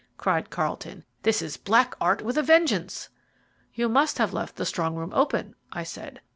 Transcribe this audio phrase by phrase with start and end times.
[0.17, 1.05] cried Carlton.
[1.21, 3.09] "This is black art with a vengeance."
[3.75, 6.21] "You must have left the strong room open," I said.